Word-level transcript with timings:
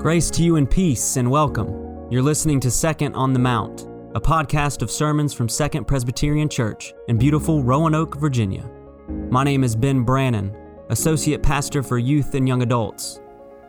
Grace 0.00 0.30
to 0.30 0.42
you 0.42 0.56
and 0.56 0.68
peace 0.68 1.18
and 1.18 1.30
welcome. 1.30 2.08
You're 2.10 2.22
listening 2.22 2.58
to 2.60 2.70
Second 2.70 3.14
on 3.14 3.34
the 3.34 3.38
Mount, 3.38 3.82
a 4.14 4.20
podcast 4.20 4.80
of 4.80 4.90
sermons 4.90 5.34
from 5.34 5.46
Second 5.46 5.84
Presbyterian 5.84 6.48
Church 6.48 6.94
in 7.08 7.18
beautiful 7.18 7.62
Roanoke, 7.62 8.16
Virginia. 8.16 8.66
My 9.28 9.44
name 9.44 9.62
is 9.62 9.76
Ben 9.76 10.02
Brannon, 10.02 10.56
Associate 10.88 11.42
Pastor 11.42 11.82
for 11.82 11.98
Youth 11.98 12.34
and 12.34 12.48
Young 12.48 12.62
Adults. 12.62 13.20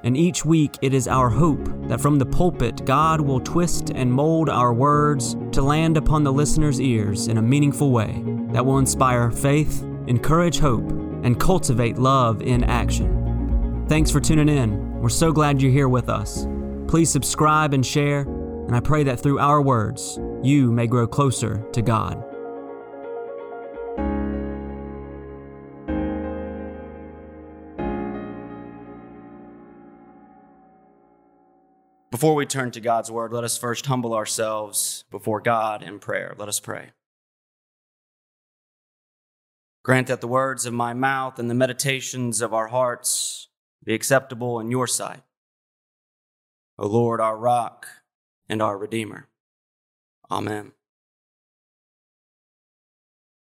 And 0.05 0.15
each 0.15 0.45
week 0.45 0.77
it 0.81 0.93
is 0.93 1.05
our 1.05 1.29
hope 1.29 1.67
that 1.89 1.99
from 1.99 2.17
the 2.17 2.25
pulpit 2.25 2.85
God 2.85 3.19
will 3.19 3.41
twist 3.41 3.91
and 3.93 4.09
mold 4.09 4.47
our 4.47 4.73
words 4.73 5.35
to 5.51 5.61
land 5.61 5.97
upon 5.97 6.23
the 6.23 6.31
listener's 6.31 6.79
ears 6.79 7.27
in 7.27 7.39
a 7.39 7.41
meaningful 7.41 7.91
way 7.91 8.23
that 8.53 8.65
will 8.65 8.77
inspire 8.77 9.31
faith, 9.31 9.83
encourage 10.07 10.59
hope, 10.59 10.91
and 11.25 11.41
cultivate 11.41 11.97
love 11.97 12.41
in 12.41 12.63
action. 12.63 13.85
Thanks 13.89 14.09
for 14.09 14.21
tuning 14.21 14.47
in. 14.47 14.90
We're 15.01 15.09
so 15.09 15.31
glad 15.31 15.59
you're 15.59 15.71
here 15.71 15.89
with 15.89 16.09
us. 16.09 16.45
Please 16.87 17.11
subscribe 17.11 17.73
and 17.73 17.83
share, 17.83 18.19
and 18.19 18.75
I 18.75 18.79
pray 18.81 19.01
that 19.05 19.19
through 19.19 19.39
our 19.39 19.59
words, 19.59 20.19
you 20.43 20.71
may 20.71 20.85
grow 20.85 21.07
closer 21.07 21.65
to 21.71 21.81
God. 21.81 22.23
Before 32.11 32.35
we 32.35 32.45
turn 32.45 32.69
to 32.69 32.79
God's 32.79 33.09
word, 33.09 33.33
let 33.33 33.43
us 33.43 33.57
first 33.57 33.87
humble 33.87 34.13
ourselves 34.13 35.03
before 35.09 35.41
God 35.41 35.81
in 35.81 35.97
prayer. 35.97 36.35
Let 36.37 36.47
us 36.47 36.59
pray. 36.59 36.91
Grant 39.81 40.05
that 40.05 40.21
the 40.21 40.27
words 40.27 40.67
of 40.67 40.75
my 40.75 40.93
mouth 40.93 41.39
and 41.39 41.49
the 41.49 41.55
meditations 41.55 42.39
of 42.39 42.53
our 42.53 42.67
hearts 42.67 43.47
be 43.83 43.93
acceptable 43.93 44.59
in 44.59 44.71
your 44.71 44.87
sight. 44.87 45.21
O 46.77 46.87
Lord, 46.87 47.19
our 47.19 47.37
rock 47.37 47.87
and 48.49 48.61
our 48.61 48.77
redeemer. 48.77 49.27
Amen. 50.29 50.71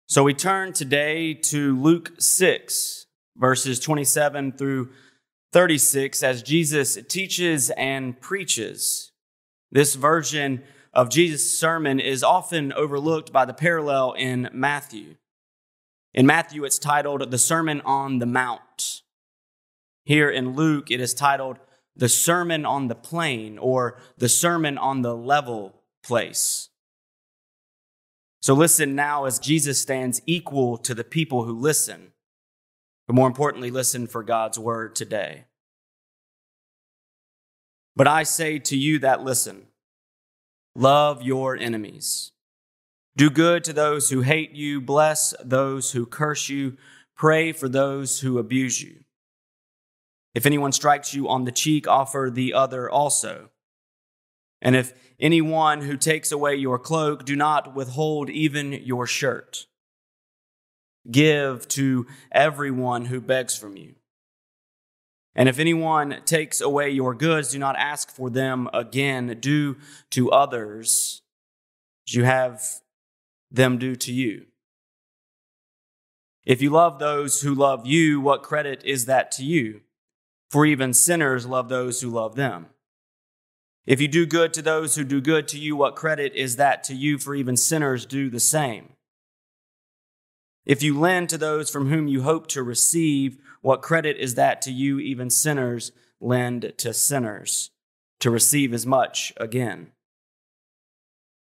So 0.07 0.23
we 0.23 0.33
turn 0.33 0.73
today 0.73 1.33
to 1.33 1.79
Luke 1.79 2.13
6, 2.17 3.07
verses 3.35 3.79
27 3.79 4.53
through 4.53 4.89
36, 5.51 6.23
as 6.23 6.41
Jesus 6.41 6.97
teaches 7.09 7.69
and 7.71 8.19
preaches. 8.21 9.11
This 9.71 9.95
version 9.95 10.63
of 10.93 11.09
Jesus' 11.09 11.59
sermon 11.59 11.99
is 11.99 12.23
often 12.23 12.71
overlooked 12.73 13.33
by 13.33 13.43
the 13.45 13.53
parallel 13.53 14.13
in 14.13 14.49
Matthew. 14.53 15.15
In 16.13 16.25
Matthew, 16.25 16.63
it's 16.63 16.79
titled 16.79 17.29
The 17.29 17.37
Sermon 17.37 17.81
on 17.81 18.19
the 18.19 18.25
Mount. 18.25 19.01
Here 20.07 20.29
in 20.29 20.55
Luke, 20.55 20.89
it 20.89 21.01
is 21.01 21.13
titled 21.13 21.57
The 21.93 22.07
Sermon 22.07 22.65
on 22.65 22.87
the 22.87 22.95
Plain 22.95 23.57
or 23.57 23.99
The 24.17 24.29
Sermon 24.29 24.77
on 24.77 25.01
the 25.01 25.13
Level 25.13 25.81
Place. 26.01 26.69
So 28.41 28.53
listen 28.53 28.95
now 28.95 29.25
as 29.25 29.37
Jesus 29.37 29.81
stands 29.81 30.21
equal 30.25 30.77
to 30.77 30.95
the 30.95 31.03
people 31.03 31.43
who 31.43 31.51
listen, 31.51 32.13
but 33.05 33.15
more 33.17 33.27
importantly, 33.27 33.69
listen 33.69 34.07
for 34.07 34.23
God's 34.23 34.57
word 34.57 34.95
today. 34.95 35.43
But 37.93 38.07
I 38.07 38.23
say 38.23 38.59
to 38.59 38.77
you 38.77 38.99
that 38.99 39.25
listen, 39.25 39.67
love 40.73 41.21
your 41.21 41.57
enemies. 41.57 42.31
Do 43.17 43.29
good 43.29 43.65
to 43.65 43.73
those 43.73 44.09
who 44.09 44.21
hate 44.21 44.53
you, 44.53 44.79
bless 44.79 45.33
those 45.43 45.91
who 45.91 46.05
curse 46.05 46.47
you, 46.47 46.77
pray 47.13 47.51
for 47.51 47.67
those 47.67 48.21
who 48.21 48.39
abuse 48.39 48.81
you. 48.81 49.03
If 50.37 50.45
anyone 50.45 50.71
strikes 50.71 51.15
you 51.15 51.27
on 51.27 51.45
the 51.45 51.51
cheek, 51.51 51.87
offer 51.87 52.29
the 52.31 52.53
other 52.53 52.87
also. 52.87 53.49
And 54.61 54.75
if 54.75 54.93
anyone 55.19 55.81
who 55.81 55.97
takes 55.97 56.31
away 56.31 56.53
your 56.53 56.77
cloak, 56.77 57.25
do 57.25 57.35
not 57.35 57.73
withhold 57.73 58.29
even 58.29 58.71
your 58.71 59.07
shirt. 59.07 59.65
Give 61.09 61.67
to 61.69 62.05
everyone 62.31 63.05
who 63.05 63.19
begs 63.19 63.57
from 63.57 63.77
you. 63.77 63.95
And 65.33 65.49
if 65.49 65.57
anyone 65.57 66.21
takes 66.23 66.61
away 66.61 66.91
your 66.91 67.15
goods, 67.15 67.49
do 67.49 67.57
not 67.57 67.75
ask 67.75 68.11
for 68.11 68.29
them 68.29 68.69
again. 68.75 69.39
Do 69.39 69.77
to 70.11 70.29
others 70.29 71.23
as 72.07 72.13
you 72.13 72.25
have 72.25 72.61
them 73.49 73.79
do 73.79 73.95
to 73.95 74.13
you. 74.13 74.45
If 76.45 76.61
you 76.61 76.69
love 76.69 76.99
those 76.99 77.41
who 77.41 77.55
love 77.55 77.87
you, 77.87 78.21
what 78.21 78.43
credit 78.43 78.83
is 78.85 79.07
that 79.07 79.31
to 79.31 79.43
you? 79.43 79.81
For 80.49 80.65
even 80.65 80.93
sinners 80.93 81.45
love 81.45 81.69
those 81.69 82.01
who 82.01 82.09
love 82.09 82.35
them. 82.35 82.67
If 83.85 84.01
you 84.01 84.07
do 84.07 84.25
good 84.25 84.53
to 84.53 84.61
those 84.61 84.95
who 84.95 85.03
do 85.03 85.21
good 85.21 85.47
to 85.49 85.59
you, 85.59 85.75
what 85.75 85.95
credit 85.95 86.33
is 86.35 86.57
that 86.57 86.83
to 86.85 86.93
you? 86.93 87.17
For 87.17 87.35
even 87.35 87.55
sinners 87.55 88.05
do 88.05 88.29
the 88.29 88.39
same. 88.39 88.93
If 90.65 90.83
you 90.83 90.99
lend 90.99 91.29
to 91.29 91.37
those 91.37 91.69
from 91.69 91.89
whom 91.89 92.09
you 92.09 92.23
hope 92.23 92.47
to 92.47 92.63
receive, 92.63 93.37
what 93.61 93.81
credit 93.81 94.17
is 94.17 94.35
that 94.35 94.61
to 94.63 94.71
you? 94.71 94.99
Even 94.99 95.29
sinners 95.29 95.93
lend 96.19 96.73
to 96.77 96.93
sinners 96.93 97.71
to 98.19 98.29
receive 98.29 98.73
as 98.73 98.85
much 98.85 99.31
again. 99.37 99.91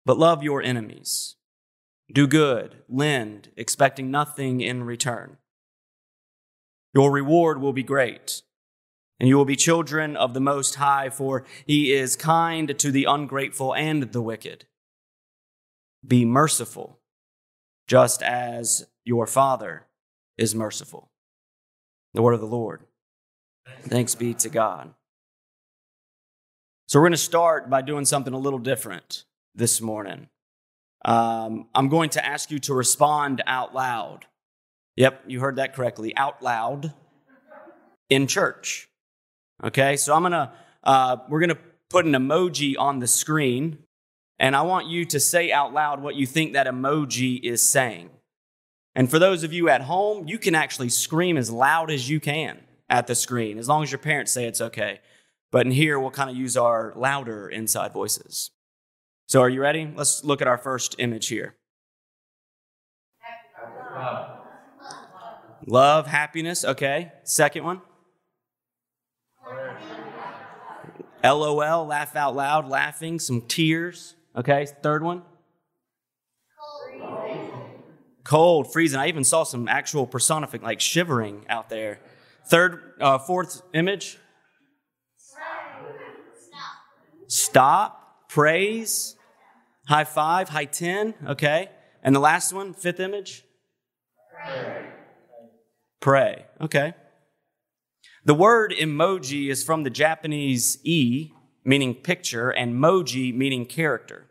But 0.04 0.18
love 0.18 0.42
your 0.42 0.62
enemies. 0.62 1.36
Do 2.12 2.26
good, 2.26 2.82
lend, 2.88 3.50
expecting 3.56 4.10
nothing 4.10 4.60
in 4.60 4.84
return. 4.84 5.38
Your 6.94 7.10
reward 7.10 7.60
will 7.60 7.72
be 7.72 7.82
great 7.82 8.42
and 9.18 9.28
you 9.28 9.36
will 9.36 9.44
be 9.44 9.56
children 9.56 10.16
of 10.16 10.34
the 10.34 10.40
Most 10.40 10.76
High, 10.76 11.10
for 11.10 11.44
he 11.66 11.92
is 11.92 12.16
kind 12.16 12.78
to 12.78 12.90
the 12.90 13.04
ungrateful 13.04 13.74
and 13.74 14.02
the 14.12 14.22
wicked. 14.22 14.66
Be 16.06 16.24
merciful, 16.24 16.98
just 17.86 18.22
as 18.22 18.86
your 19.04 19.26
Father 19.26 19.86
is 20.36 20.54
merciful. 20.54 21.10
The 22.14 22.22
word 22.22 22.34
of 22.34 22.40
the 22.40 22.46
Lord. 22.46 22.82
Thanks 23.82 24.14
be 24.14 24.34
to 24.34 24.48
God. 24.48 24.94
So, 26.88 26.98
we're 26.98 27.04
going 27.04 27.12
to 27.12 27.18
start 27.18 27.68
by 27.68 27.82
doing 27.82 28.04
something 28.04 28.32
a 28.32 28.38
little 28.38 28.60
different 28.60 29.24
this 29.54 29.80
morning. 29.80 30.28
Um, 31.04 31.68
I'm 31.74 31.88
going 31.88 32.10
to 32.10 32.24
ask 32.24 32.50
you 32.50 32.58
to 32.60 32.74
respond 32.74 33.42
out 33.46 33.74
loud. 33.74 34.26
Yep, 34.96 35.24
you 35.26 35.40
heard 35.40 35.56
that 35.56 35.74
correctly. 35.74 36.16
Out 36.16 36.42
loud 36.42 36.92
in 38.08 38.26
church. 38.26 38.88
Okay, 39.64 39.96
so 39.96 40.14
I'm 40.14 40.22
gonna, 40.22 40.52
uh, 40.84 41.16
we're 41.28 41.40
gonna 41.40 41.58
put 41.90 42.04
an 42.04 42.12
emoji 42.12 42.74
on 42.78 42.98
the 42.98 43.06
screen, 43.06 43.78
and 44.38 44.54
I 44.54 44.62
want 44.62 44.86
you 44.86 45.04
to 45.06 45.20
say 45.20 45.50
out 45.52 45.72
loud 45.72 46.02
what 46.02 46.14
you 46.14 46.26
think 46.26 46.52
that 46.52 46.66
emoji 46.66 47.40
is 47.42 47.66
saying. 47.66 48.10
And 48.94 49.10
for 49.10 49.18
those 49.18 49.44
of 49.44 49.52
you 49.52 49.68
at 49.68 49.82
home, 49.82 50.26
you 50.26 50.38
can 50.38 50.54
actually 50.54 50.88
scream 50.88 51.36
as 51.36 51.50
loud 51.50 51.90
as 51.90 52.08
you 52.08 52.20
can 52.20 52.60
at 52.88 53.06
the 53.06 53.14
screen, 53.14 53.58
as 53.58 53.68
long 53.68 53.82
as 53.82 53.90
your 53.90 53.98
parents 53.98 54.32
say 54.32 54.46
it's 54.46 54.60
okay. 54.60 55.00
But 55.52 55.66
in 55.66 55.72
here, 55.72 55.98
we'll 55.98 56.10
kind 56.10 56.30
of 56.30 56.36
use 56.36 56.56
our 56.56 56.92
louder 56.96 57.48
inside 57.48 57.92
voices. 57.92 58.50
So, 59.28 59.40
are 59.40 59.48
you 59.48 59.60
ready? 59.60 59.90
Let's 59.94 60.24
look 60.24 60.40
at 60.40 60.48
our 60.48 60.58
first 60.58 60.96
image 60.98 61.28
here. 61.28 61.56
Love, 65.66 66.06
happiness. 66.06 66.64
Okay. 66.64 67.12
Second 67.24 67.64
one. 67.64 67.80
LOL, 71.26 71.86
laugh 71.86 72.16
out 72.16 72.36
loud, 72.36 72.68
laughing, 72.68 73.18
some 73.18 73.42
tears. 73.42 74.14
Okay, 74.36 74.66
third 74.82 75.02
one. 75.02 75.22
Cold. 78.26 78.72
Freezing. 78.72 78.98
I 78.98 79.06
even 79.06 79.22
saw 79.22 79.44
some 79.44 79.68
actual 79.68 80.04
personific, 80.04 80.60
like 80.62 80.80
shivering 80.80 81.46
out 81.48 81.68
there. 81.68 82.00
Third, 82.48 82.94
uh, 83.00 83.18
fourth 83.18 83.62
image. 83.72 84.18
Stop. 85.16 86.72
Stop. 87.28 88.28
Praise. 88.28 89.16
High 89.86 90.04
five. 90.04 90.48
High 90.48 90.64
ten. 90.64 91.14
Okay. 91.24 91.70
And 92.02 92.16
the 92.16 92.20
last 92.20 92.52
one, 92.52 92.74
fifth 92.74 92.98
image. 92.98 93.44
Pray. 94.44 94.86
Pray. 96.00 96.46
Okay. 96.60 96.94
The 98.26 98.34
word 98.34 98.74
emoji 98.76 99.50
is 99.50 99.62
from 99.62 99.84
the 99.84 99.90
Japanese 99.90 100.80
e, 100.82 101.30
meaning 101.64 101.94
picture, 101.94 102.50
and 102.50 102.74
moji, 102.74 103.32
meaning 103.32 103.64
character. 103.64 104.26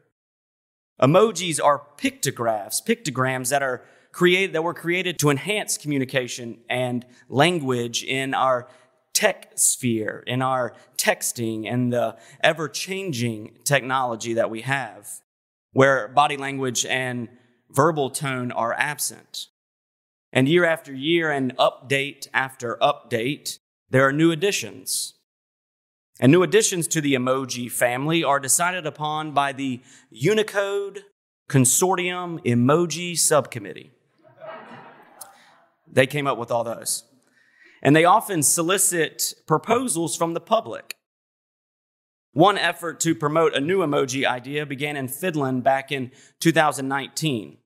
Emojis 1.01 1.63
are 1.63 1.81
pictographs, 1.95 2.81
pictograms 2.85 3.51
that 3.51 3.63
are 3.63 3.85
created 4.11 4.51
that 4.51 4.63
were 4.63 4.73
created 4.73 5.17
to 5.19 5.29
enhance 5.29 5.77
communication 5.77 6.57
and 6.69 7.05
language 7.29 8.03
in 8.03 8.33
our 8.33 8.67
tech 9.13 9.53
sphere, 9.55 10.25
in 10.27 10.41
our 10.41 10.73
texting 10.97 11.65
and 11.65 11.93
the 11.93 12.17
ever-changing 12.43 13.59
technology 13.63 14.33
that 14.33 14.49
we 14.49 14.59
have, 14.59 15.07
where 15.71 16.09
body 16.09 16.35
language 16.35 16.85
and 16.85 17.29
verbal 17.69 18.09
tone 18.09 18.51
are 18.51 18.73
absent. 18.73 19.47
And 20.33 20.49
year 20.49 20.65
after 20.65 20.93
year 20.93 21.31
and 21.31 21.55
update 21.55 22.27
after 22.33 22.77
update, 22.81 23.59
there 23.89 24.07
are 24.07 24.11
new 24.11 24.31
additions. 24.31 25.13
And 26.19 26.31
new 26.31 26.43
additions 26.43 26.87
to 26.89 27.01
the 27.01 27.13
emoji 27.13 27.69
family 27.69 28.23
are 28.23 28.39
decided 28.39 28.85
upon 28.85 29.31
by 29.31 29.51
the 29.51 29.81
Unicode 30.09 31.03
Consortium 31.49 32.43
Emoji 32.45 33.17
Subcommittee. 33.17 33.91
They 35.91 36.07
came 36.07 36.25
up 36.25 36.37
with 36.37 36.51
all 36.51 36.63
those. 36.63 37.03
And 37.81 37.95
they 37.95 38.05
often 38.05 38.41
solicit 38.41 39.33
proposals 39.45 40.15
from 40.15 40.33
the 40.33 40.39
public. 40.39 40.95
One 42.31 42.57
effort 42.57 42.99
to 43.01 43.13
promote 43.13 43.53
a 43.53 43.61
new 43.61 43.79
emoji 43.79 44.25
idea 44.25 44.65
began 44.65 44.97
in 44.97 45.07
Finland 45.07 45.63
back 45.63 45.91
in 45.91 46.11
2019. 46.41 47.57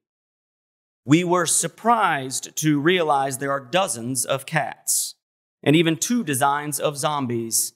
We 1.06 1.24
were 1.24 1.46
surprised 1.46 2.56
to 2.58 2.80
realize 2.80 3.38
there 3.38 3.52
are 3.52 3.60
dozens 3.60 4.26
of 4.26 4.46
cats 4.46 5.16
and 5.64 5.76
even 5.76 5.98
two 5.98 6.24
designs 6.24 6.80
of 6.80 6.98
zombies, 6.98 7.74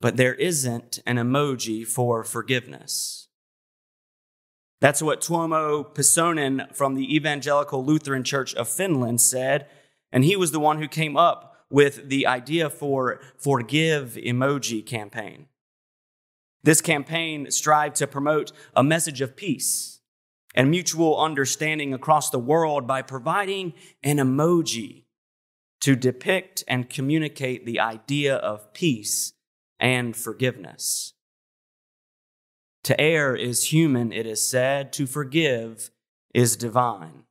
but 0.00 0.16
there 0.16 0.34
isn't 0.34 1.00
an 1.06 1.16
emoji 1.16 1.86
for 1.86 2.22
forgiveness. 2.22 3.28
That's 4.80 5.02
what 5.02 5.20
Tuomo 5.20 5.94
Pisonen 5.94 6.74
from 6.74 6.94
the 6.94 7.14
Evangelical 7.14 7.84
Lutheran 7.84 8.24
Church 8.24 8.54
of 8.54 8.68
Finland 8.68 9.20
said, 9.20 9.66
and 10.12 10.24
he 10.24 10.36
was 10.36 10.52
the 10.52 10.60
one 10.60 10.80
who 10.80 10.88
came 10.88 11.16
up 11.16 11.56
with 11.70 12.08
the 12.08 12.26
idea 12.26 12.70
for 12.70 13.20
Forgive 13.38 14.18
Emoji 14.22 14.84
campaign. 14.84 15.46
This 16.62 16.80
campaign 16.80 17.50
strived 17.50 17.96
to 17.96 18.06
promote 18.06 18.52
a 18.74 18.82
message 18.82 19.20
of 19.20 19.36
peace 19.36 20.00
and 20.54 20.70
mutual 20.70 21.18
understanding 21.20 21.94
across 21.94 22.30
the 22.30 22.38
world 22.38 22.86
by 22.86 23.02
providing 23.02 23.72
an 24.02 24.16
emoji 24.16 25.05
to 25.80 25.96
depict 25.96 26.64
and 26.66 26.90
communicate 26.90 27.66
the 27.66 27.80
idea 27.80 28.36
of 28.36 28.72
peace 28.72 29.34
and 29.78 30.16
forgiveness. 30.16 31.14
To 32.84 33.00
err 33.00 33.34
is 33.34 33.72
human, 33.72 34.12
it 34.12 34.26
is 34.26 34.48
said. 34.48 34.92
To 34.94 35.06
forgive 35.06 35.90
is 36.32 36.56
divine. 36.56 37.24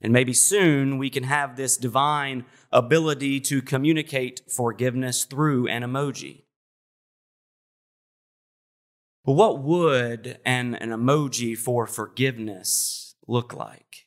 And 0.00 0.12
maybe 0.12 0.32
soon 0.32 0.98
we 0.98 1.10
can 1.10 1.24
have 1.24 1.56
this 1.56 1.76
divine 1.76 2.44
ability 2.70 3.40
to 3.40 3.62
communicate 3.62 4.42
forgiveness 4.48 5.24
through 5.24 5.68
an 5.68 5.82
emoji. 5.82 6.42
But 9.24 9.32
what 9.32 9.58
would 9.62 10.38
an, 10.44 10.74
an 10.74 10.90
emoji 10.90 11.56
for 11.56 11.86
forgiveness 11.86 13.16
look 13.26 13.52
like? 13.52 14.06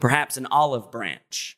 Perhaps 0.00 0.36
an 0.36 0.46
olive 0.46 0.90
branch. 0.90 1.57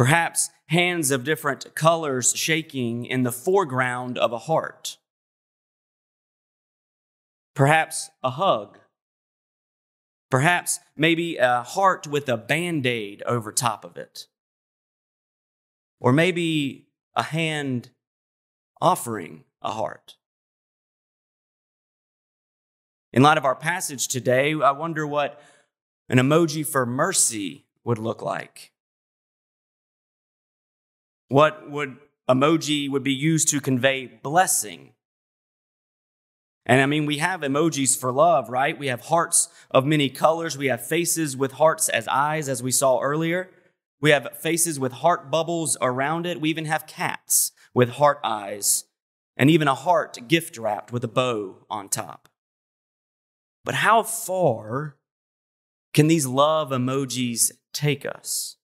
Perhaps 0.00 0.48
hands 0.68 1.10
of 1.10 1.24
different 1.24 1.74
colors 1.74 2.34
shaking 2.34 3.04
in 3.04 3.22
the 3.22 3.30
foreground 3.30 4.16
of 4.16 4.32
a 4.32 4.38
heart. 4.38 4.96
Perhaps 7.54 8.08
a 8.22 8.30
hug. 8.30 8.78
Perhaps 10.30 10.80
maybe 10.96 11.36
a 11.36 11.62
heart 11.62 12.06
with 12.06 12.30
a 12.30 12.38
band 12.38 12.86
aid 12.86 13.22
over 13.26 13.52
top 13.52 13.84
of 13.84 13.98
it. 13.98 14.26
Or 16.00 16.14
maybe 16.14 16.86
a 17.14 17.24
hand 17.24 17.90
offering 18.80 19.44
a 19.60 19.72
heart. 19.72 20.16
In 23.12 23.22
light 23.22 23.36
of 23.36 23.44
our 23.44 23.54
passage 23.54 24.08
today, 24.08 24.54
I 24.54 24.70
wonder 24.70 25.06
what 25.06 25.42
an 26.08 26.16
emoji 26.16 26.66
for 26.66 26.86
mercy 26.86 27.66
would 27.84 27.98
look 27.98 28.22
like. 28.22 28.72
What 31.30 31.70
would 31.70 31.96
emoji 32.28 32.90
would 32.90 33.04
be 33.04 33.14
used 33.14 33.46
to 33.48 33.60
convey 33.60 34.06
blessing? 34.06 34.94
And 36.66 36.80
I 36.80 36.86
mean, 36.86 37.06
we 37.06 37.18
have 37.18 37.42
emojis 37.42 37.96
for 37.96 38.10
love, 38.10 38.48
right? 38.48 38.76
We 38.76 38.88
have 38.88 39.02
hearts 39.02 39.48
of 39.70 39.86
many 39.86 40.10
colors. 40.10 40.58
We 40.58 40.66
have 40.66 40.84
faces 40.84 41.36
with 41.36 41.52
hearts 41.52 41.88
as 41.88 42.08
eyes, 42.08 42.48
as 42.48 42.64
we 42.64 42.72
saw 42.72 43.00
earlier. 43.00 43.48
We 44.00 44.10
have 44.10 44.38
faces 44.40 44.80
with 44.80 44.90
heart 44.90 45.30
bubbles 45.30 45.76
around 45.80 46.26
it. 46.26 46.40
We 46.40 46.50
even 46.50 46.64
have 46.64 46.88
cats 46.88 47.52
with 47.72 47.90
heart 47.90 48.18
eyes 48.24 48.86
and 49.36 49.48
even 49.48 49.68
a 49.68 49.74
heart 49.74 50.18
gift 50.26 50.58
wrapped 50.58 50.92
with 50.92 51.04
a 51.04 51.08
bow 51.08 51.64
on 51.70 51.88
top. 51.88 52.28
But 53.64 53.76
how 53.76 54.02
far 54.02 54.96
can 55.94 56.08
these 56.08 56.26
love 56.26 56.70
emojis 56.70 57.52
take 57.72 58.04
us? 58.04 58.56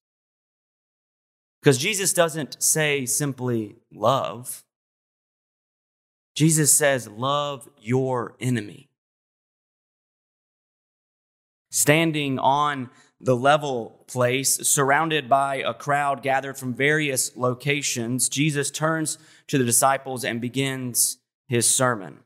Because 1.67 1.79
Jesus 1.79 2.13
doesn't 2.13 2.63
say 2.63 3.07
simply 3.07 3.75
love. 3.93 4.63
Jesus 6.37 6.71
says, 6.71 7.09
Love 7.09 7.69
your 7.81 8.37
enemy. 8.39 8.89
Standing 11.73 12.39
on 12.39 12.89
the 13.21 13.35
level 13.35 14.05
place, 14.07 14.55
surrounded 14.69 15.29
by 15.29 15.57
a 15.57 15.75
crowd 15.75 16.23
gathered 16.23 16.57
from 16.57 16.73
various 16.73 17.37
locations, 17.37 18.29
Jesus 18.29 18.71
turns 18.71 19.19
to 19.49 19.59
the 19.59 19.65
disciples 19.65 20.25
and 20.25 20.41
begins 20.41 21.19
his 21.49 21.69
sermon. 21.69 22.19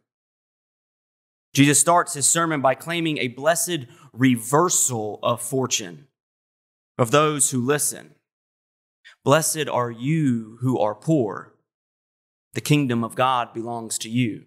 Jesus 1.54 1.80
starts 1.80 2.12
his 2.12 2.28
sermon 2.28 2.60
by 2.60 2.74
claiming 2.74 3.16
a 3.16 3.28
blessed 3.28 3.86
reversal 4.12 5.18
of 5.22 5.40
fortune 5.40 6.08
of 6.98 7.10
those 7.10 7.52
who 7.52 7.64
listen. 7.64 8.16
Blessed 9.24 9.68
are 9.68 9.90
you 9.90 10.58
who 10.60 10.78
are 10.78 10.94
poor. 10.94 11.54
The 12.54 12.60
kingdom 12.60 13.04
of 13.04 13.14
God 13.14 13.52
belongs 13.52 13.98
to 13.98 14.08
you. 14.08 14.44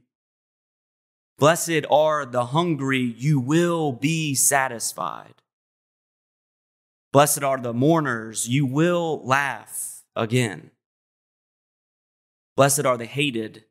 Blessed 1.37 1.85
are 1.89 2.25
the 2.25 2.47
hungry, 2.47 3.01
you 3.01 3.39
will 3.39 3.91
be 3.91 4.35
satisfied. 4.35 5.35
Blessed 7.11 7.43
are 7.43 7.59
the 7.59 7.73
mourners, 7.73 8.47
you 8.47 8.65
will 8.65 9.21
laugh 9.23 10.03
again. 10.15 10.71
Blessed 12.55 12.85
are 12.85 12.97
the 12.97 13.05
hated 13.05 13.65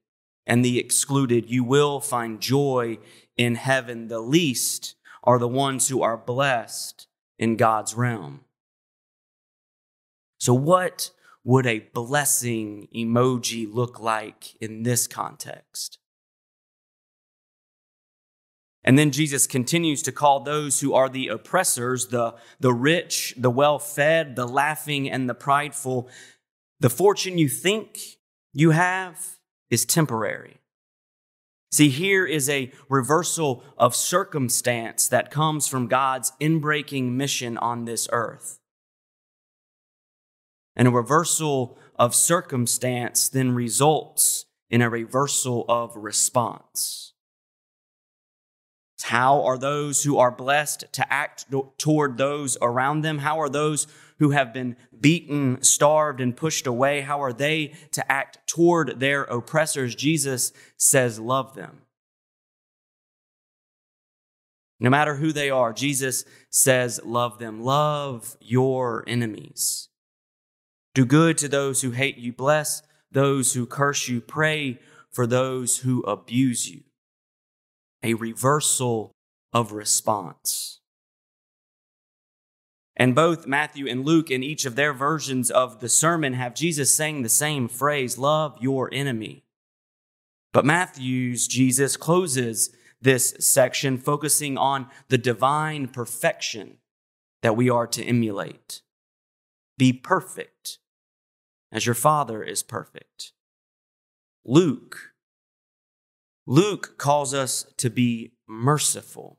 and 0.47 0.65
the 0.65 0.79
excluded. 0.79 1.51
You 1.51 1.65
will 1.65 2.01
find 2.01 2.41
joy 2.41 2.99
in 3.37 3.55
heaven. 3.55 4.09
The 4.09 4.21
least 4.21 4.97
are 5.23 5.39
the 5.39 5.49
ones 5.49 5.89
who 5.89 6.03
are 6.03 6.17
blessed 6.17 7.07
in 7.39 7.57
God's 7.57 7.95
realm. 7.95 8.41
So, 10.43 10.55
what 10.55 11.13
would 11.45 11.67
a 11.67 11.87
blessing 11.95 12.89
emoji 12.93 13.73
look 13.73 14.01
like 14.01 14.61
in 14.61 14.83
this 14.83 15.07
context? 15.07 15.99
And 18.83 18.99
then 18.99 19.13
Jesus 19.13 19.47
continues 19.47 20.03
to 20.03 20.11
call 20.11 20.41
those 20.41 20.81
who 20.81 20.95
are 20.95 21.09
the 21.09 21.29
oppressors, 21.29 22.09
the, 22.09 22.35
the 22.59 22.73
rich, 22.73 23.35
the 23.37 23.53
well 23.53 23.79
fed, 23.79 24.35
the 24.35 24.49
laughing, 24.49 25.09
and 25.09 25.31
the 25.31 25.35
prideful. 25.35 26.09
The 26.81 26.91
fortune 26.91 27.39
you 27.39 27.49
think 27.49 28.01
you 28.53 28.73
have 28.73 29.37
is 29.71 29.85
temporary. 29.85 30.57
See, 31.71 31.89
here 31.89 32.27
is 32.27 32.49
a 32.49 32.73
reversal 32.89 33.63
of 33.79 33.95
circumstance 33.95 35.07
that 35.07 35.31
comes 35.31 35.69
from 35.69 35.87
God's 35.87 36.33
inbreaking 36.41 37.13
mission 37.13 37.57
on 37.59 37.85
this 37.85 38.09
earth. 38.11 38.59
And 40.75 40.89
a 40.89 40.91
reversal 40.91 41.79
of 41.97 42.15
circumstance 42.15 43.29
then 43.29 43.55
results 43.55 44.47
in 44.71 44.83
a 44.83 44.89
reversal 44.89 45.65
of 45.69 45.97
response. 45.97 47.13
How 49.03 49.43
are 49.43 49.59
those 49.59 50.05
who 50.05 50.19
are 50.19 50.31
blessed 50.31 50.85
to 50.93 51.13
act 51.13 51.47
toward 51.77 52.17
those 52.17 52.57
around 52.63 53.03
them? 53.03 53.19
How 53.19 53.41
are 53.41 53.49
those 53.49 53.87
who 54.23 54.31
have 54.31 54.53
been 54.53 54.77
beaten, 55.01 55.61
starved, 55.63 56.21
and 56.21 56.37
pushed 56.37 56.67
away, 56.67 57.01
how 57.01 57.21
are 57.21 57.33
they 57.33 57.75
to 57.91 58.11
act 58.11 58.39
toward 58.47 59.01
their 59.01 59.25
oppressors? 59.25 59.97
Jesus 59.97 60.53
says, 60.77 61.19
Love 61.19 61.55
them. 61.55 61.83
No 64.79 64.91
matter 64.91 65.17
who 65.17 65.33
they 65.33 65.51
are, 65.51 65.73
Jesus 65.73 66.25
says, 66.51 67.01
Love 67.05 67.41
them. 67.41 67.63
Love 67.63 68.37
your 68.41 69.03
enemies. 69.09 69.89
Do 70.95 71.07
good 71.07 71.39
to 71.39 71.49
those 71.49 71.83
who 71.83 71.93
hate 71.93 72.19
you. 72.19 72.33
Bless 72.33 72.83
those 73.11 73.55
who 73.55 73.67
curse 73.67 74.09
you. 74.09 74.21
Pray 74.21 74.79
for 75.11 75.27
those 75.27 75.79
who 75.79 76.03
abuse 76.03 76.71
you. 76.71 76.83
A 78.03 78.15
reversal 78.15 79.13
of 79.53 79.73
response. 79.73 80.81
And 82.97 83.15
both 83.15 83.47
Matthew 83.47 83.89
and 83.89 84.05
Luke, 84.05 84.31
in 84.31 84.43
each 84.43 84.67
of 84.67 84.77
their 84.77 84.93
versions 84.93 85.51
of 85.51 85.81
the 85.81 85.89
sermon, 85.89 86.35
have 86.35 86.55
Jesus 86.55 86.95
saying 86.95 87.23
the 87.23 87.29
same 87.29 87.69
phrase 87.69 88.19
love 88.19 88.59
your 88.61 88.93
enemy. 88.93 89.45
But 90.53 90.67
Matthew's 90.67 91.49
Jesus 91.49 91.97
closes 91.97 92.71
this 93.01 93.35
section 93.41 93.97
focusing 93.97 94.59
on 94.59 94.89
the 95.09 95.19
divine 95.19 95.89
perfection 95.89 96.79
that 97.41 97.57
we 97.57 97.71
are 97.71 97.87
to 97.87 98.05
emulate. 98.05 98.83
Be 99.79 99.93
perfect 99.93 100.79
as 101.73 101.87
your 101.87 101.95
Father 101.95 102.43
is 102.43 102.63
perfect. 102.63 103.33
Luke, 104.45 105.13
Luke 106.47 106.99
calls 106.99 107.33
us 107.33 107.67
to 107.79 107.89
be 107.89 108.33
merciful, 108.47 109.39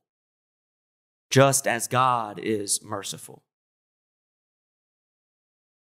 just 1.29 1.67
as 1.67 1.87
God 1.87 2.39
is 2.39 2.83
merciful. 2.83 3.43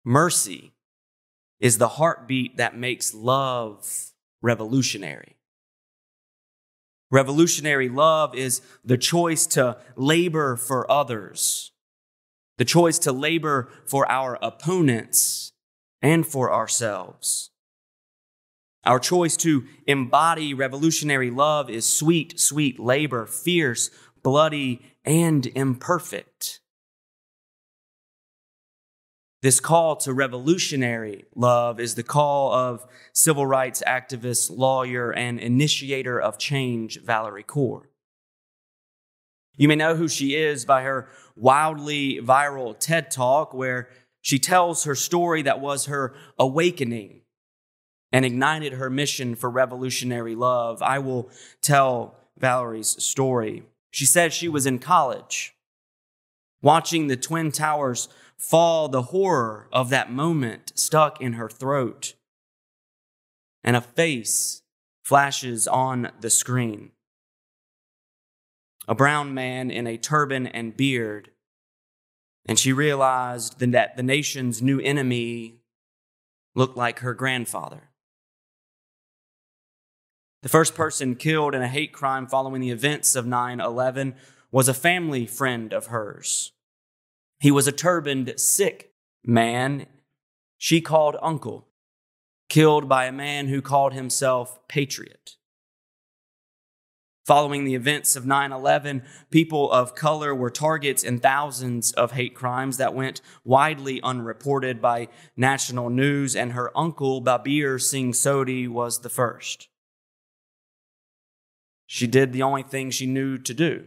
Mercy 0.03 0.71
is 1.59 1.77
the 1.77 1.89
heartbeat 1.89 2.57
that 2.57 2.75
makes 2.75 3.13
love 3.13 4.11
revolutionary. 4.41 5.35
Revolutionary 7.11 7.89
love 7.89 8.33
is 8.33 8.61
the 8.83 8.97
choice 8.97 9.45
to 9.45 9.77
labor 9.95 10.55
for 10.55 10.89
others, 10.89 11.71
the 12.57 12.65
choice 12.65 12.97
to 12.99 13.11
labor 13.11 13.69
for 13.85 14.09
our 14.09 14.39
opponents 14.41 15.51
and 16.01 16.25
for 16.25 16.51
ourselves. 16.51 17.51
Our 18.83 18.99
choice 18.99 19.37
to 19.37 19.65
embody 19.85 20.53
revolutionary 20.53 21.29
love 21.29 21.69
is 21.69 21.85
sweet, 21.85 22.39
sweet 22.39 22.79
labor, 22.79 23.27
fierce, 23.27 23.91
bloody, 24.23 24.81
and 25.05 25.45
imperfect. 25.45 26.61
This 29.43 29.59
call 29.59 29.95
to 29.97 30.13
revolutionary 30.13 31.25
love 31.35 31.79
is 31.79 31.95
the 31.95 32.03
call 32.03 32.53
of 32.53 32.85
civil 33.11 33.45
rights 33.45 33.81
activist, 33.87 34.55
lawyer, 34.55 35.11
and 35.11 35.39
initiator 35.39 36.19
of 36.21 36.37
change, 36.37 37.01
Valerie 37.01 37.43
Kaur. 37.43 37.83
You 39.57 39.67
may 39.67 39.75
know 39.75 39.95
who 39.95 40.07
she 40.07 40.35
is 40.35 40.63
by 40.63 40.83
her 40.83 41.09
wildly 41.35 42.19
viral 42.21 42.77
TED 42.77 43.11
Talk, 43.11 43.53
where 43.53 43.89
she 44.21 44.39
tells 44.39 44.83
her 44.83 44.95
story 44.95 45.41
that 45.41 45.59
was 45.59 45.85
her 45.85 46.13
awakening 46.37 47.21
and 48.11 48.25
ignited 48.25 48.73
her 48.73 48.89
mission 48.89 49.35
for 49.35 49.49
revolutionary 49.49 50.35
love. 50.35 50.81
I 50.81 50.99
will 50.99 51.29
tell 51.61 52.15
Valerie's 52.37 53.01
story. 53.03 53.63
She 53.89 54.05
said 54.05 54.33
she 54.33 54.47
was 54.47 54.65
in 54.65 54.79
college, 54.79 55.55
watching 56.61 57.07
the 57.07 57.17
Twin 57.17 57.51
Towers 57.51 58.09
fall, 58.37 58.87
the 58.87 59.03
horror 59.03 59.67
of 59.71 59.89
that 59.89 60.11
moment 60.11 60.71
stuck 60.75 61.21
in 61.21 61.33
her 61.33 61.49
throat. 61.49 62.15
And 63.63 63.75
a 63.75 63.81
face 63.81 64.63
flashes 65.03 65.67
on 65.67 66.11
the 66.19 66.29
screen. 66.29 66.91
A 68.87 68.95
brown 68.95 69.33
man 69.33 69.69
in 69.69 69.85
a 69.85 69.97
turban 69.97 70.47
and 70.47 70.75
beard. 70.75 71.29
And 72.45 72.57
she 72.57 72.73
realized 72.73 73.59
that 73.59 73.95
the 73.95 74.03
nation's 74.03 74.61
new 74.61 74.79
enemy 74.79 75.61
looked 76.55 76.77
like 76.77 76.99
her 76.99 77.13
grandfather. 77.13 77.89
The 80.41 80.49
first 80.49 80.73
person 80.73 81.15
killed 81.15 81.53
in 81.53 81.61
a 81.61 81.67
hate 81.67 81.93
crime 81.93 82.27
following 82.27 82.61
the 82.61 82.71
events 82.71 83.15
of 83.15 83.27
9 83.27 83.59
11 83.59 84.15
was 84.51 84.67
a 84.67 84.73
family 84.73 85.25
friend 85.25 85.71
of 85.71 85.87
hers. 85.87 86.51
He 87.39 87.51
was 87.51 87.67
a 87.67 87.71
turbaned, 87.71 88.33
Sikh 88.37 88.91
man 89.23 89.85
she 90.63 90.79
called 90.79 91.17
uncle, 91.23 91.67
killed 92.47 92.87
by 92.87 93.05
a 93.05 93.11
man 93.11 93.47
who 93.47 93.63
called 93.63 93.93
himself 93.93 94.59
patriot. 94.67 95.37
Following 97.31 97.63
the 97.63 97.75
events 97.75 98.17
of 98.17 98.25
9 98.25 98.51
11, 98.51 99.03
people 99.29 99.71
of 99.71 99.95
color 99.95 100.35
were 100.35 100.49
targets 100.49 101.01
in 101.01 101.17
thousands 101.17 101.93
of 101.93 102.11
hate 102.11 102.35
crimes 102.35 102.75
that 102.75 102.93
went 102.93 103.21
widely 103.45 104.01
unreported 104.01 104.81
by 104.81 105.07
national 105.37 105.89
news, 105.89 106.35
and 106.35 106.51
her 106.51 106.77
uncle, 106.77 107.21
Balbir 107.21 107.81
Singh 107.81 108.11
Sodhi, 108.11 108.67
was 108.67 108.99
the 108.99 109.07
first. 109.07 109.69
She 111.85 112.05
did 112.05 112.33
the 112.33 112.43
only 112.43 112.63
thing 112.63 112.91
she 112.91 113.05
knew 113.05 113.37
to 113.37 113.53
do 113.53 113.85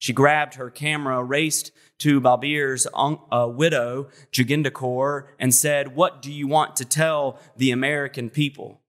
she 0.00 0.12
grabbed 0.12 0.56
her 0.56 0.70
camera, 0.70 1.22
raced 1.22 1.70
to 1.98 2.20
Balbir's 2.20 2.88
uh, 2.92 3.46
widow, 3.46 4.08
Joginder 4.32 4.72
Kaur, 4.72 5.28
and 5.38 5.54
said, 5.54 5.94
What 5.94 6.22
do 6.22 6.32
you 6.32 6.48
want 6.48 6.74
to 6.74 6.84
tell 6.84 7.38
the 7.56 7.70
American 7.70 8.30
people? 8.30 8.80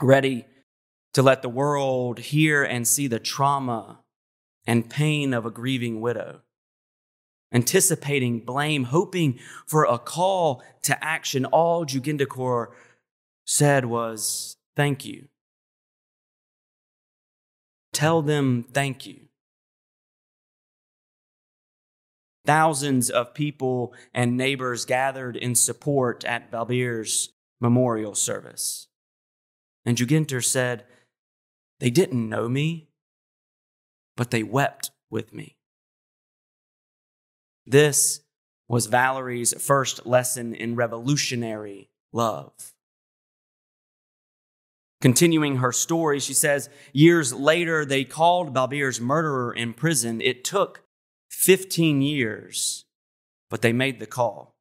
Ready 0.00 0.46
to 1.14 1.22
let 1.22 1.42
the 1.42 1.48
world 1.48 2.18
hear 2.18 2.62
and 2.62 2.86
see 2.86 3.06
the 3.06 3.18
trauma 3.18 4.00
and 4.66 4.90
pain 4.90 5.34
of 5.34 5.44
a 5.44 5.50
grieving 5.50 6.00
widow. 6.00 6.40
Anticipating 7.52 8.40
blame, 8.40 8.84
hoping 8.84 9.38
for 9.66 9.84
a 9.84 9.98
call 9.98 10.62
to 10.82 11.04
action, 11.04 11.44
all 11.46 11.84
Joginder 11.84 12.26
Kaur 12.26 12.68
said 13.44 13.84
was, 13.84 14.56
Thank 14.76 15.04
you. 15.04 15.26
Tell 17.92 18.22
them 18.22 18.62
thank 18.62 19.04
you. 19.04 19.22
Thousands 22.46 23.10
of 23.10 23.34
people 23.34 23.92
and 24.14 24.36
neighbors 24.36 24.84
gathered 24.84 25.36
in 25.36 25.54
support 25.54 26.24
at 26.24 26.50
Balbir's 26.50 27.30
memorial 27.60 28.14
service. 28.14 28.86
And 29.84 29.96
Joginder 29.96 30.44
said, 30.44 30.84
They 31.80 31.90
didn't 31.90 32.28
know 32.28 32.48
me, 32.48 32.88
but 34.16 34.30
they 34.30 34.42
wept 34.42 34.90
with 35.10 35.32
me. 35.32 35.56
This 37.66 38.20
was 38.68 38.86
Valerie's 38.86 39.54
first 39.60 40.06
lesson 40.06 40.54
in 40.54 40.76
revolutionary 40.76 41.90
love. 42.12 42.52
Continuing 45.00 45.56
her 45.56 45.72
story, 45.72 46.20
she 46.20 46.34
says, 46.34 46.68
years 46.92 47.32
later, 47.32 47.86
they 47.86 48.04
called 48.04 48.54
Balbir's 48.54 49.00
murderer 49.00 49.52
in 49.52 49.72
prison. 49.72 50.20
It 50.20 50.44
took 50.44 50.82
15 51.30 52.02
years, 52.02 52.84
but 53.48 53.62
they 53.62 53.72
made 53.72 53.98
the 53.98 54.06
call. 54.06 54.54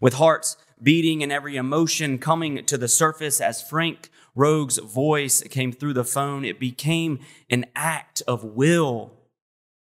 With 0.00 0.14
hearts 0.14 0.56
beating 0.82 1.22
and 1.22 1.30
every 1.30 1.56
emotion 1.56 2.18
coming 2.18 2.64
to 2.64 2.76
the 2.76 2.88
surface 2.88 3.40
as 3.40 3.62
Frank 3.62 4.10
Roque's 4.34 4.78
voice 4.78 5.42
came 5.42 5.72
through 5.72 5.94
the 5.94 6.04
phone, 6.04 6.44
it 6.44 6.60
became 6.60 7.20
an 7.50 7.66
act 7.74 8.22
of 8.26 8.44
will 8.44 9.12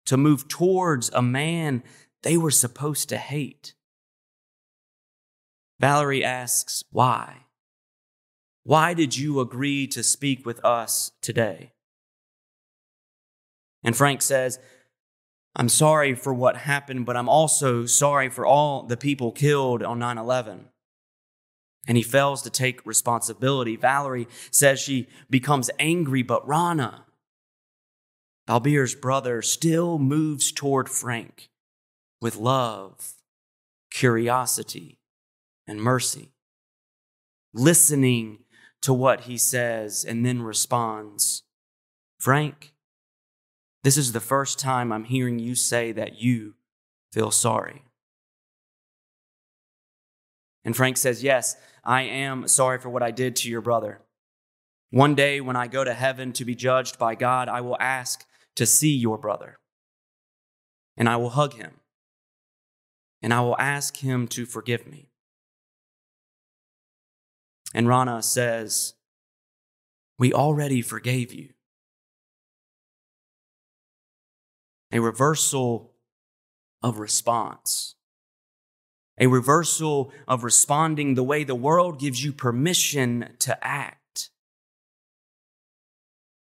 to 0.07 0.17
move 0.17 0.49
towards 0.49 1.11
a 1.11 1.23
man 1.23 1.83
they 2.23 2.37
were 2.37 2.51
supposed 2.51 3.09
to 3.09 3.17
hate. 3.17 3.75
Valerie 5.81 6.25
asks, 6.25 6.85
why? 6.91 7.47
Why 8.65 8.95
did 8.95 9.17
you 9.17 9.41
agree 9.41 9.87
to 9.89 10.03
speak 10.03 10.47
with 10.47 10.65
us 10.65 11.11
today? 11.21 11.73
And 13.83 13.97
Frank 13.97 14.23
says, 14.23 14.61
I'm 15.57 15.69
sorry 15.69 16.15
for 16.15 16.33
what 16.33 16.57
happened, 16.57 17.05
but 17.05 17.17
I'm 17.17 17.29
also 17.29 17.85
sorry 17.87 18.29
for 18.29 18.47
all 18.47 18.85
the 18.85 18.97
people 18.97 19.33
killed 19.33 19.83
on 19.83 19.99
9 19.99 20.19
11. 20.19 20.69
And 21.87 21.97
he 21.97 22.03
fails 22.03 22.43
to 22.43 22.51
take 22.51 22.87
responsibility. 22.87 23.77
Valerie 23.77 24.29
says 24.51 24.79
she 24.79 25.09
becomes 25.29 25.71
angry, 25.79 26.23
but 26.23 26.47
Rana, 26.47 27.07
Balbir's 28.47 28.95
brother, 28.95 29.43
still 29.43 29.99
moves 29.99 30.53
toward 30.53 30.89
Frank 30.89 31.49
with 32.21 32.37
love, 32.37 33.15
curiosity, 33.91 35.01
and 35.67 35.83
mercy, 35.83 36.31
listening 37.53 38.45
to 38.83 38.93
what 38.93 39.23
he 39.23 39.37
says 39.37 40.05
and 40.05 40.25
then 40.25 40.43
responds, 40.43 41.43
Frank, 42.19 42.73
this 43.83 43.97
is 43.97 44.13
the 44.13 44.21
first 44.21 44.59
time 44.59 44.93
I'm 44.93 45.05
hearing 45.05 45.39
you 45.39 45.55
say 45.55 45.93
that 45.93 46.21
you 46.21 46.55
feel 47.13 47.31
sorry. 47.31 47.83
And 50.65 50.77
Frank 50.77 50.97
says, 50.97 51.23
Yes, 51.23 51.57
I 51.85 52.03
am 52.03 52.47
sorry 52.49 52.79
for 52.79 52.89
what 52.89 53.03
I 53.03 53.11
did 53.11 53.37
to 53.37 53.51
your 53.51 53.61
brother. 53.61 54.01
One 54.91 55.15
day 55.15 55.41
when 55.41 55.57
I 55.57 55.67
go 55.67 55.85
to 55.85 55.95
heaven 55.95 56.33
to 56.35 56.45
be 56.45 56.55
judged 56.55 56.99
by 56.99 57.15
God, 57.15 57.49
I 57.49 57.61
will 57.61 57.79
ask 57.81 58.25
to 58.57 58.67
see 58.67 58.95
your 58.95 59.19
brother. 59.19 59.59
And 60.97 61.09
I 61.09 61.17
will 61.17 61.31
hug 61.31 61.55
him. 61.55 61.81
And 63.23 63.33
I 63.33 63.41
will 63.41 63.59
ask 63.59 63.97
him 63.97 64.29
to 64.29 64.45
forgive 64.45 64.87
me. 64.87 65.09
And 67.75 67.89
Rana 67.89 68.23
says, 68.23 68.95
We 70.19 70.33
already 70.33 70.83
forgave 70.83 71.33
you. 71.33 71.51
A 74.93 75.01
reversal 75.01 75.95
of 76.83 76.99
response. 76.99 77.95
A 79.23 79.29
reversal 79.29 80.13
of 80.27 80.43
responding 80.43 81.15
the 81.15 81.23
way 81.23 81.45
the 81.45 81.55
world 81.55 82.01
gives 82.01 82.25
you 82.25 82.33
permission 82.33 83.29
to 83.39 83.57
act. 83.65 84.31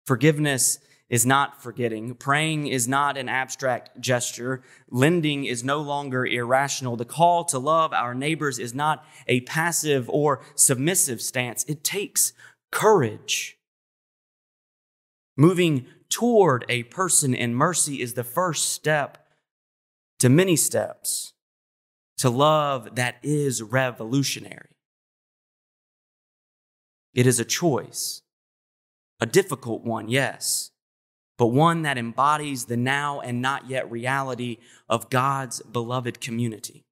Forgiveness 0.06 0.80
is 1.08 1.24
not 1.24 1.62
forgetting. 1.62 2.16
Praying 2.16 2.66
is 2.66 2.88
not 2.88 3.16
an 3.16 3.28
abstract 3.28 4.00
gesture. 4.00 4.60
Lending 4.90 5.44
is 5.44 5.62
no 5.62 5.80
longer 5.82 6.26
irrational. 6.26 6.96
The 6.96 7.04
call 7.04 7.44
to 7.44 7.60
love 7.60 7.92
our 7.92 8.12
neighbors 8.12 8.58
is 8.58 8.74
not 8.74 9.06
a 9.28 9.42
passive 9.42 10.10
or 10.10 10.42
submissive 10.56 11.22
stance. 11.22 11.62
It 11.68 11.84
takes 11.84 12.32
courage. 12.72 13.56
Moving 15.36 15.86
toward 16.08 16.64
a 16.68 16.82
person 16.82 17.34
in 17.34 17.54
mercy 17.54 18.02
is 18.02 18.14
the 18.14 18.24
first 18.24 18.70
step 18.72 19.28
to 20.18 20.28
many 20.28 20.56
steps 20.56 21.33
to 22.24 22.30
love 22.30 22.94
that 22.94 23.16
is 23.22 23.62
revolutionary. 23.62 24.78
It 27.12 27.26
is 27.26 27.38
a 27.38 27.44
choice, 27.44 28.22
a 29.20 29.26
difficult 29.26 29.84
one, 29.84 30.08
yes, 30.08 30.70
but 31.36 31.48
one 31.48 31.82
that 31.82 31.98
embodies 31.98 32.64
the 32.64 32.78
now 32.78 33.20
and 33.20 33.42
not 33.42 33.68
yet 33.68 33.90
reality 33.90 34.56
of 34.88 35.10
God's 35.10 35.60
beloved 35.60 36.22
community. 36.22 36.86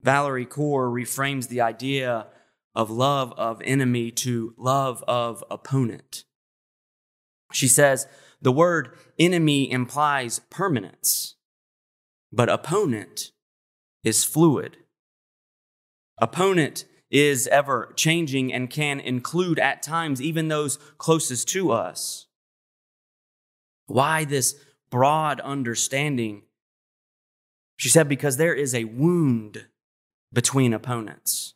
Valerie 0.00 0.44
Kaur 0.44 0.92
reframes 0.92 1.46
the 1.46 1.60
idea 1.60 2.26
of 2.74 2.90
love 2.90 3.32
of 3.34 3.62
enemy 3.64 4.10
to 4.10 4.52
love 4.56 5.04
of 5.06 5.44
opponent. 5.48 6.24
She 7.52 7.68
says 7.68 8.08
the 8.40 8.50
word 8.50 8.98
enemy 9.16 9.70
implies 9.70 10.40
permanence, 10.50 11.36
but 12.32 12.48
opponent 12.48 13.32
is 14.02 14.24
fluid. 14.24 14.78
Opponent 16.18 16.84
is 17.10 17.46
ever 17.48 17.92
changing 17.94 18.52
and 18.52 18.70
can 18.70 18.98
include 18.98 19.58
at 19.58 19.82
times 19.82 20.22
even 20.22 20.48
those 20.48 20.78
closest 20.96 21.46
to 21.48 21.70
us. 21.70 22.26
Why 23.86 24.24
this 24.24 24.56
broad 24.90 25.40
understanding? 25.40 26.42
She 27.76 27.90
said, 27.90 28.08
because 28.08 28.38
there 28.38 28.54
is 28.54 28.74
a 28.74 28.84
wound 28.84 29.66
between 30.32 30.72
opponents. 30.72 31.54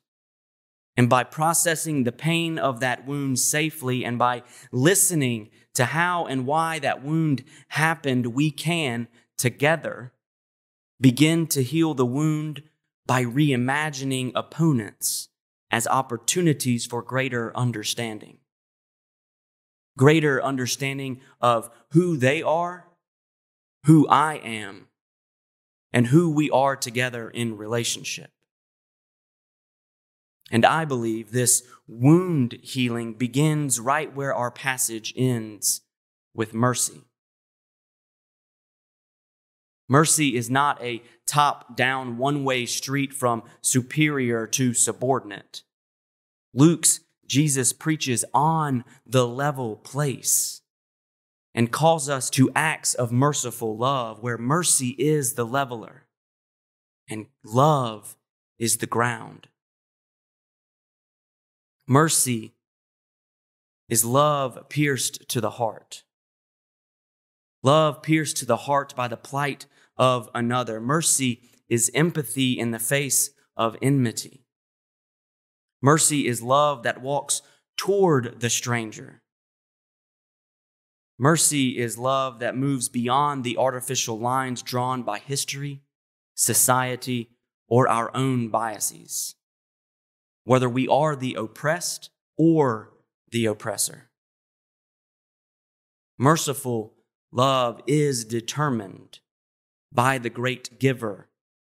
And 0.98 1.08
by 1.08 1.24
processing 1.24 2.04
the 2.04 2.12
pain 2.12 2.58
of 2.58 2.80
that 2.80 3.06
wound 3.06 3.38
safely 3.38 4.04
and 4.04 4.18
by 4.18 4.42
listening 4.72 5.50
to 5.74 5.86
how 5.86 6.26
and 6.26 6.46
why 6.46 6.78
that 6.80 7.02
wound 7.02 7.44
happened, 7.68 8.26
we 8.28 8.50
can 8.50 9.08
together 9.38 10.12
begin 11.00 11.46
to 11.48 11.62
heal 11.62 11.94
the 11.94 12.06
wound 12.06 12.62
by 13.06 13.24
reimagining 13.24 14.32
opponents 14.34 15.28
as 15.70 15.86
opportunities 15.86 16.86
for 16.86 17.02
greater 17.02 17.56
understanding. 17.56 18.38
Greater 19.96 20.42
understanding 20.42 21.20
of 21.40 21.70
who 21.92 22.16
they 22.16 22.42
are, 22.42 22.88
who 23.84 24.06
I 24.08 24.34
am, 24.36 24.88
and 25.92 26.08
who 26.08 26.30
we 26.30 26.50
are 26.50 26.76
together 26.76 27.30
in 27.30 27.56
relationship. 27.56 28.30
And 30.50 30.64
I 30.64 30.84
believe 30.84 31.30
this 31.32 31.62
wound 31.88 32.58
healing 32.62 33.14
begins 33.14 33.80
right 33.80 34.14
where 34.14 34.34
our 34.34 34.50
passage 34.50 35.12
ends 35.16 35.80
with 36.34 36.54
mercy. 36.54 37.02
Mercy 39.88 40.36
is 40.36 40.50
not 40.50 40.82
a 40.82 41.02
top 41.26 41.76
down 41.76 42.18
one 42.18 42.44
way 42.44 42.66
street 42.66 43.12
from 43.12 43.42
superior 43.60 44.46
to 44.46 44.74
subordinate. 44.74 45.62
Luke's 46.54 47.00
Jesus 47.26 47.72
preaches 47.72 48.24
on 48.32 48.84
the 49.04 49.26
level 49.26 49.76
place 49.76 50.62
and 51.54 51.72
calls 51.72 52.08
us 52.08 52.30
to 52.30 52.50
acts 52.54 52.94
of 52.94 53.10
merciful 53.10 53.76
love 53.76 54.22
where 54.22 54.38
mercy 54.38 54.90
is 54.98 55.34
the 55.34 55.46
leveler 55.46 56.06
and 57.08 57.26
love 57.44 58.16
is 58.58 58.78
the 58.78 58.86
ground. 58.86 59.48
Mercy 61.88 62.54
is 63.88 64.04
love 64.04 64.68
pierced 64.68 65.28
to 65.28 65.40
the 65.40 65.50
heart. 65.50 66.02
Love 67.62 68.02
pierced 68.02 68.36
to 68.38 68.46
the 68.46 68.56
heart 68.56 68.94
by 68.96 69.08
the 69.08 69.16
plight 69.16 69.66
of 69.96 70.28
another. 70.34 70.80
Mercy 70.80 71.42
is 71.68 71.90
empathy 71.94 72.58
in 72.58 72.70
the 72.70 72.78
face 72.78 73.30
of 73.56 73.76
enmity. 73.82 74.44
Mercy 75.82 76.26
is 76.26 76.42
love 76.42 76.82
that 76.82 77.00
walks 77.00 77.42
toward 77.76 78.40
the 78.40 78.50
stranger. 78.50 79.22
Mercy 81.18 81.78
is 81.78 81.96
love 81.96 82.40
that 82.40 82.56
moves 82.56 82.88
beyond 82.88 83.42
the 83.42 83.56
artificial 83.56 84.18
lines 84.18 84.62
drawn 84.62 85.02
by 85.02 85.18
history, 85.18 85.80
society, 86.34 87.30
or 87.68 87.88
our 87.88 88.14
own 88.14 88.48
biases, 88.48 89.34
whether 90.44 90.68
we 90.68 90.86
are 90.86 91.16
the 91.16 91.34
oppressed 91.34 92.10
or 92.36 92.92
the 93.30 93.46
oppressor. 93.46 94.10
Merciful 96.18 96.94
love 97.32 97.80
is 97.86 98.24
determined 98.24 99.20
by 99.92 100.18
the 100.18 100.30
great 100.30 100.78
giver 100.78 101.28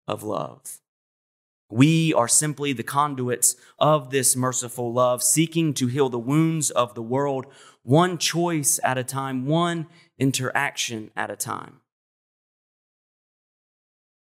of 0.07 0.23
love. 0.23 0.79
We 1.69 2.13
are 2.13 2.27
simply 2.27 2.71
the 2.71 2.83
conduits 2.83 3.55
of 3.79 4.11
this 4.11 4.35
merciful 4.35 4.93
love, 4.93 5.23
seeking 5.23 5.73
to 5.75 5.87
heal 5.87 6.07
the 6.07 6.19
wounds 6.19 6.69
of 6.69 6.93
the 6.93 7.01
world, 7.01 7.47
one 7.81 8.17
choice 8.19 8.79
at 8.83 8.97
a 8.97 9.03
time, 9.03 9.47
one 9.47 9.87
interaction 10.19 11.09
at 11.15 11.31
a 11.31 11.35
time. 11.35 11.79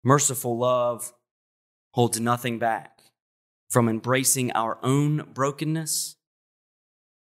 Merciful 0.04 0.58
love 0.58 1.14
holds 1.94 2.20
nothing 2.20 2.60
back 2.60 3.00
from 3.70 3.90
embracing 3.90 4.52
our 4.52 4.78
own 4.84 5.30
brokenness 5.34 6.18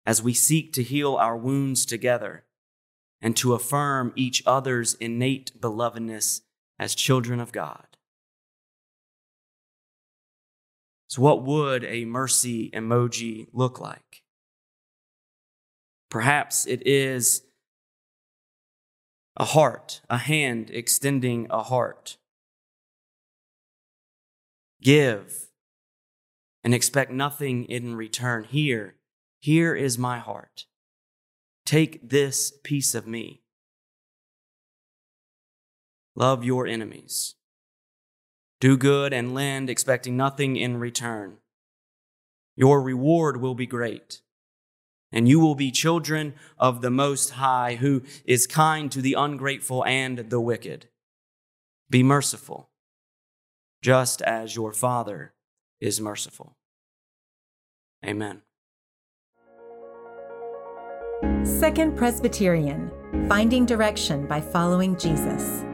as 0.07 0.23
we 0.23 0.33
seek 0.33 0.73
to 0.73 0.83
heal 0.83 1.17
our 1.17 1.37
wounds 1.37 1.85
together 1.85 2.45
and 3.21 3.37
to 3.37 3.55
affirm 3.55 4.13
each 4.17 4.43
other's 4.47 4.95
innate 4.95 5.61
belovedness 5.61 6.43
as 6.79 6.95
children 6.95 7.41
of 7.41 7.53
God. 7.53 7.87
So, 11.09 11.23
what 11.23 11.43
would 11.43 11.85
a 11.85 12.05
mercy 12.05 12.71
emoji 12.71 13.49
look 13.53 13.81
like? 13.81 14.23
Perhaps 16.11 16.67
it 16.67 16.87
is 16.87 17.43
a 19.37 19.45
heart, 19.45 20.01
a 20.11 20.19
hand 20.19 20.71
extending 20.71 21.47
a 21.51 21.63
heart. 21.63 22.19
Give 24.83 25.49
and 26.63 26.75
expect 26.75 27.11
nothing 27.11 27.65
in 27.65 27.97
return. 27.97 28.45
Here, 28.45 28.97
here 29.39 29.75
is 29.75 29.99
my 29.99 30.19
heart. 30.19 30.67
Take 31.69 32.09
this 32.09 32.51
piece 32.65 32.95
of 32.95 33.07
me. 33.07 33.43
Love 36.17 36.43
your 36.43 36.67
enemies. 36.67 37.35
Do 38.59 38.79
good 38.79 39.13
and 39.13 39.35
lend, 39.35 39.69
expecting 39.69 40.17
nothing 40.17 40.57
in 40.57 40.79
return. 40.79 41.37
Your 42.57 42.81
reward 42.81 43.43
will 43.43 43.55
be 43.55 43.67
great, 43.67 44.23
and 45.13 45.29
you 45.29 45.41
will 45.41 45.55
be 45.55 45.71
children 45.71 46.33
of 46.57 46.81
the 46.81 46.91
Most 46.91 47.33
High, 47.33 47.75
who 47.75 48.03
is 48.25 48.47
kind 48.47 48.91
to 48.91 49.03
the 49.03 49.13
ungrateful 49.13 49.85
and 49.85 50.31
the 50.31 50.41
wicked. 50.41 50.89
Be 51.91 52.03
merciful, 52.03 52.71
just 53.83 54.23
as 54.23 54.57
your 54.57 54.73
Father 54.73 55.35
is 55.83 56.01
merciful. 56.01 56.57
Amen. 58.03 58.41
Second 61.45 61.97
Presbyterian 61.97 62.91
Finding 63.29 63.65
Direction 63.65 64.27
by 64.27 64.41
Following 64.41 64.97
Jesus. 64.97 65.65